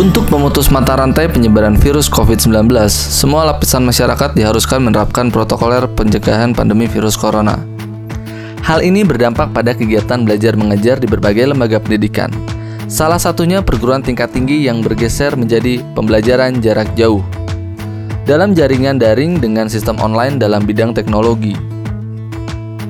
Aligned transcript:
Untuk 0.00 0.32
memutus 0.32 0.72
mata 0.72 0.96
rantai 0.96 1.28
penyebaran 1.28 1.76
virus 1.76 2.08
COVID-19, 2.08 2.72
semua 2.88 3.44
lapisan 3.44 3.84
masyarakat 3.84 4.32
diharuskan 4.32 4.80
menerapkan 4.80 5.28
protokoler 5.28 5.84
pencegahan 5.92 6.56
pandemi 6.56 6.88
virus 6.88 7.20
corona. 7.20 7.60
Hal 8.64 8.80
ini 8.80 9.04
berdampak 9.04 9.52
pada 9.52 9.76
kegiatan 9.76 10.24
belajar 10.24 10.56
mengajar 10.56 10.96
di 10.96 11.04
berbagai 11.04 11.52
lembaga 11.52 11.76
pendidikan. 11.84 12.32
Salah 12.88 13.20
satunya 13.20 13.60
perguruan 13.60 14.00
tingkat 14.00 14.32
tinggi 14.32 14.64
yang 14.64 14.80
bergeser 14.80 15.36
menjadi 15.36 15.84
pembelajaran 15.92 16.64
jarak 16.64 16.88
jauh 16.96 17.20
dalam 18.24 18.56
jaringan 18.56 18.96
daring 18.96 19.36
dengan 19.36 19.68
sistem 19.68 20.00
online 20.00 20.40
dalam 20.40 20.64
bidang 20.64 20.96
teknologi. 20.96 21.52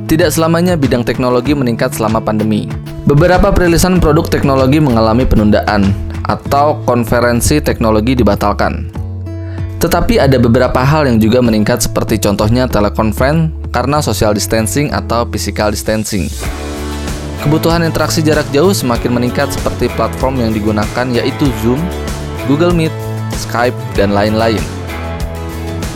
Tidak 0.07 0.31
selamanya 0.31 0.79
bidang 0.79 1.03
teknologi 1.03 1.59
meningkat 1.59 1.91
selama 1.91 2.23
pandemi. 2.23 2.71
Beberapa 3.03 3.51
perilisan 3.51 3.99
produk 3.99 4.31
teknologi 4.31 4.79
mengalami 4.79 5.27
penundaan, 5.27 5.91
atau 6.31 6.79
konferensi 6.87 7.59
teknologi 7.59 8.15
dibatalkan. 8.15 8.87
Tetapi 9.83 10.23
ada 10.23 10.39
beberapa 10.39 10.79
hal 10.87 11.11
yang 11.11 11.19
juga 11.19 11.43
meningkat 11.43 11.83
seperti 11.83 12.23
contohnya 12.23 12.71
telekonferensi 12.71 13.59
karena 13.75 13.99
social 13.99 14.37
distancing 14.37 14.95
atau 14.95 15.27
physical 15.27 15.75
distancing. 15.75 16.31
Kebutuhan 17.41 17.81
interaksi 17.83 18.21
jarak 18.21 18.45
jauh 18.53 18.77
semakin 18.77 19.17
meningkat 19.17 19.49
seperti 19.49 19.89
platform 19.97 20.45
yang 20.45 20.53
digunakan 20.53 21.07
yaitu 21.09 21.49
Zoom, 21.65 21.81
Google 22.45 22.77
Meet, 22.77 22.93
Skype, 23.33 23.75
dan 23.97 24.13
lain-lain. 24.13 24.61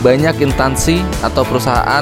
Banyak 0.01 0.41
instansi 0.41 1.05
atau 1.21 1.45
perusahaan 1.45 2.01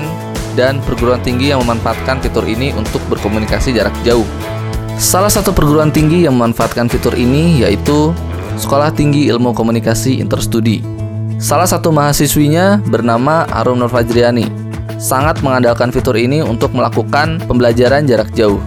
dan 0.56 0.80
perguruan 0.88 1.20
tinggi 1.20 1.52
yang 1.52 1.60
memanfaatkan 1.68 2.24
fitur 2.24 2.48
ini 2.48 2.72
untuk 2.72 3.04
berkomunikasi 3.12 3.76
jarak 3.76 3.94
jauh. 4.08 4.24
Salah 5.02 5.30
satu 5.30 5.50
perguruan 5.50 5.90
tinggi 5.90 6.26
yang 6.26 6.38
memanfaatkan 6.38 6.86
fitur 6.86 7.18
ini 7.18 7.66
yaitu 7.66 8.14
Sekolah 8.54 8.94
Tinggi 8.94 9.26
Ilmu 9.30 9.58
Komunikasi 9.58 10.22
Interstudi. 10.22 10.86
Salah 11.42 11.66
satu 11.66 11.90
mahasiswinya 11.90 12.78
bernama 12.86 13.50
Arum 13.50 13.82
Nur 13.82 13.90
Fajriani. 13.90 14.46
Sangat 15.02 15.42
mengandalkan 15.42 15.90
fitur 15.90 16.14
ini 16.14 16.46
untuk 16.46 16.72
melakukan 16.72 17.42
pembelajaran 17.50 18.06
jarak 18.06 18.30
jauh. 18.38 18.62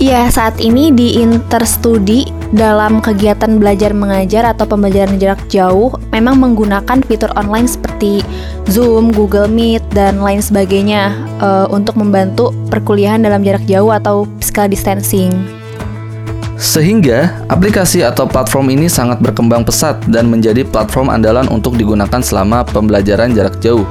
Ya, 0.00 0.26
saat 0.32 0.58
ini 0.58 0.90
di 0.90 1.20
Interstudi 1.22 2.26
dalam 2.54 3.02
kegiatan 3.02 3.58
belajar 3.58 3.90
mengajar 3.90 4.46
atau 4.46 4.62
pembelajaran 4.62 5.18
jarak 5.18 5.42
jauh 5.50 5.90
memang 6.14 6.38
menggunakan 6.38 7.02
fitur 7.02 7.34
online 7.34 7.66
seperti 7.66 8.22
Zoom, 8.70 9.10
Google 9.10 9.50
Meet, 9.50 9.82
dan 9.90 10.22
lain 10.22 10.38
sebagainya 10.38 11.12
uh, 11.42 11.66
untuk 11.68 11.98
membantu 11.98 12.54
perkuliahan 12.70 13.26
dalam 13.26 13.42
jarak 13.42 13.66
jauh 13.66 13.90
atau 13.90 14.30
physical 14.38 14.70
distancing. 14.70 15.34
Sehingga 16.54 17.44
aplikasi 17.50 18.06
atau 18.06 18.30
platform 18.30 18.70
ini 18.70 18.86
sangat 18.86 19.18
berkembang 19.18 19.66
pesat 19.66 19.98
dan 20.06 20.30
menjadi 20.30 20.62
platform 20.62 21.10
andalan 21.10 21.50
untuk 21.50 21.74
digunakan 21.74 22.22
selama 22.22 22.62
pembelajaran 22.62 23.34
jarak 23.34 23.58
jauh. 23.58 23.84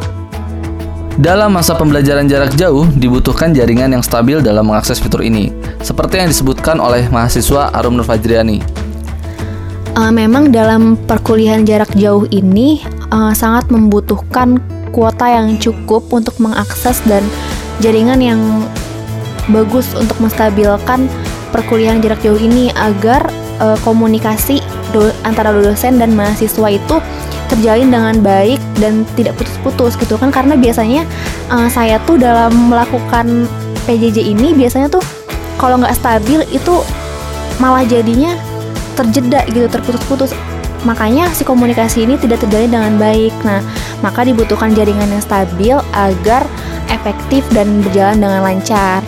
Dalam 1.14 1.53
masa 1.53 1.78
pembelajaran 1.78 2.25
jarak 2.25 2.58
jauh, 2.58 2.89
dibutuhkan 2.97 3.53
jaringan 3.53 3.94
yang 3.94 4.02
stabil 4.02 4.42
dalam 4.42 4.66
mengakses 4.66 4.97
fitur 4.97 5.22
ini, 5.22 5.53
seperti 5.86 6.17
yang 6.17 6.25
disebutkan 6.33 6.81
oleh 6.81 7.06
mahasiswa 7.14 7.69
Arum 7.69 8.02
Nur 8.02 8.02
Fajriani. 8.02 8.58
Uh, 9.94 10.09
memang 10.09 10.50
dalam 10.50 10.97
perkuliahan 10.97 11.69
jarak 11.69 11.94
jauh 11.94 12.25
ini 12.34 12.81
uh, 13.14 13.30
sangat 13.30 13.69
membutuhkan 13.69 14.58
kuota 14.89 15.30
yang 15.30 15.53
cukup 15.61 16.02
untuk 16.09 16.34
mengakses 16.41 16.97
dan 17.06 17.22
jaringan 17.78 18.17
yang 18.17 18.41
bagus 19.53 19.94
untuk 19.94 20.17
menstabilkan 20.17 21.06
perkuliahan 21.53 22.02
jarak 22.02 22.25
jauh 22.25 22.41
ini 22.41 22.73
agar 22.73 23.30
uh, 23.61 23.78
komunikasi 23.86 24.66
do 24.90 25.13
antara 25.22 25.53
dosen 25.53 26.01
dan 26.01 26.18
mahasiswa 26.18 26.74
itu 26.74 26.97
terjalin 27.53 27.94
dengan 27.94 28.16
baik 28.19 28.59
dan 28.81 29.06
tidak 29.14 29.38
putus-putus 29.38 29.94
gitu 29.97 30.18
kan. 30.18 30.34
Karena 30.34 30.58
biasanya 30.58 31.06
uh, 31.53 31.69
saya 31.69 32.02
tuh 32.03 32.18
dalam 32.18 32.74
melakukan 32.74 33.46
PJJ 33.86 34.34
ini 34.34 34.58
biasanya 34.58 34.90
tuh 34.90 35.03
kalau 35.62 35.78
nggak 35.78 35.94
stabil 35.94 36.42
itu 36.50 36.81
malah 37.62 37.86
jadinya 37.86 38.34
terjeda 38.97 39.46
gitu 39.53 39.69
terputus-putus. 39.69 40.34
Makanya 40.84 41.31
si 41.31 41.47
komunikasi 41.47 42.03
ini 42.03 42.19
tidak 42.19 42.44
terjalin 42.44 42.74
dengan 42.74 42.94
baik. 43.00 43.31
Nah 43.47 43.63
maka 44.03 44.28
dibutuhkan 44.28 44.75
jaringan 44.75 45.08
yang 45.08 45.24
stabil 45.24 45.78
agar 45.96 46.44
efektif 46.92 47.47
dan 47.56 47.81
berjalan 47.81 48.19
dengan 48.19 48.42
lancar. 48.44 49.00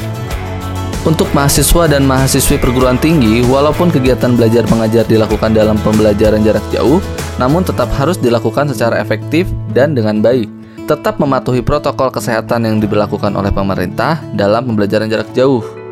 Untuk 1.05 1.29
mahasiswa 1.37 1.85
dan 1.85 2.01
mahasiswi 2.09 2.57
perguruan 2.57 2.97
tinggi, 2.97 3.45
walaupun 3.45 3.93
kegiatan 3.93 4.33
belajar 4.33 4.65
mengajar 4.73 5.05
dilakukan 5.05 5.53
dalam 5.53 5.77
pembelajaran 5.85 6.41
jarak 6.41 6.65
jauh, 6.73 6.97
namun 7.35 7.67
tetap 7.67 7.91
harus 7.95 8.15
dilakukan 8.15 8.71
secara 8.71 8.99
efektif 8.99 9.47
dan 9.75 9.95
dengan 9.95 10.23
baik. 10.23 10.47
Tetap 10.85 11.17
mematuhi 11.17 11.65
protokol 11.65 12.13
kesehatan 12.13 12.69
yang 12.69 12.77
diberlakukan 12.77 13.33
oleh 13.33 13.49
pemerintah 13.49 14.21
dalam 14.37 14.69
pembelajaran 14.69 15.09
jarak 15.09 15.29
jauh. 15.33 15.84